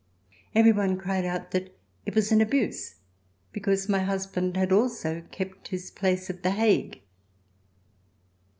[0.55, 2.95] Every one cried out that it was an abuse
[3.51, 7.03] because my husband had also kept his place at The Hague.